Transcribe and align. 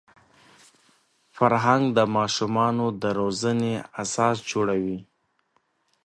فرهنګ 1.35 1.83
د 1.97 1.99
ماشومانو 2.17 2.85
د 3.01 3.03
روزني 3.19 3.73
اساس 4.03 4.37
جوړوي. 4.51 4.99